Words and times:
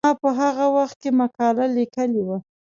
ما 0.07 0.11
په 0.21 0.29
هغه 0.39 0.65
وخت 0.77 0.97
کې 1.01 1.09
مقاله 1.21 1.65
لیکلې 1.77 2.21
وه. 2.27 2.37